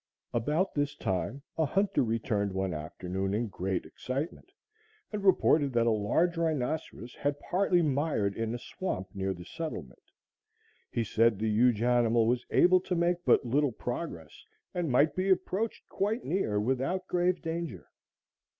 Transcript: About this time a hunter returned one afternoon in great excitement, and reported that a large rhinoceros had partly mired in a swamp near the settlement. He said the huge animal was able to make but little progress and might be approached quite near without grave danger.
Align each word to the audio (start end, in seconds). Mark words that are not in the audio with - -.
About 0.33 0.73
this 0.73 0.95
time 0.95 1.43
a 1.59 1.65
hunter 1.67 2.03
returned 2.03 2.53
one 2.53 2.73
afternoon 2.73 3.35
in 3.35 3.49
great 3.49 3.85
excitement, 3.85 4.51
and 5.13 5.23
reported 5.23 5.73
that 5.73 5.85
a 5.85 5.91
large 5.91 6.37
rhinoceros 6.37 7.13
had 7.13 7.39
partly 7.39 7.83
mired 7.83 8.35
in 8.35 8.55
a 8.55 8.57
swamp 8.57 9.09
near 9.13 9.31
the 9.35 9.45
settlement. 9.45 10.01
He 10.89 11.03
said 11.03 11.37
the 11.37 11.47
huge 11.47 11.83
animal 11.83 12.25
was 12.25 12.47
able 12.49 12.79
to 12.79 12.95
make 12.95 13.23
but 13.25 13.45
little 13.45 13.71
progress 13.71 14.43
and 14.73 14.89
might 14.89 15.15
be 15.15 15.29
approached 15.29 15.87
quite 15.87 16.25
near 16.25 16.59
without 16.59 17.05
grave 17.05 17.39
danger. 17.43 17.87